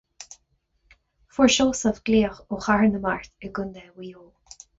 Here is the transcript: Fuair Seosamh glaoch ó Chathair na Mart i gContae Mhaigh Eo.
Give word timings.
Fuair 1.35 1.53
Seosamh 1.57 1.99
glaoch 2.09 2.41
ó 2.49 2.59
Chathair 2.63 2.87
na 2.95 3.03
Mart 3.05 3.47
i 3.49 3.53
gContae 3.61 3.87
Mhaigh 3.93 4.11
Eo. 4.17 4.27